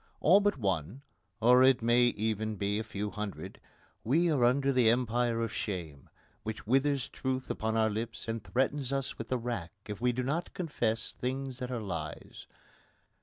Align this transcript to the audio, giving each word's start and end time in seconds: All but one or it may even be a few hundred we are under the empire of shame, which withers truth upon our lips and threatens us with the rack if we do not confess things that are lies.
All 0.19 0.39
but 0.39 0.57
one 0.57 1.03
or 1.41 1.61
it 1.61 1.83
may 1.83 2.05
even 2.05 2.55
be 2.55 2.79
a 2.79 2.83
few 2.83 3.11
hundred 3.11 3.61
we 4.03 4.31
are 4.31 4.43
under 4.43 4.71
the 4.73 4.89
empire 4.89 5.41
of 5.41 5.53
shame, 5.53 6.09
which 6.41 6.65
withers 6.65 7.07
truth 7.07 7.51
upon 7.51 7.77
our 7.77 7.91
lips 7.91 8.27
and 8.27 8.43
threatens 8.43 8.91
us 8.91 9.19
with 9.19 9.27
the 9.29 9.37
rack 9.37 9.71
if 9.85 10.01
we 10.01 10.11
do 10.11 10.23
not 10.23 10.55
confess 10.55 11.11
things 11.19 11.59
that 11.59 11.69
are 11.69 11.83
lies. 11.83 12.47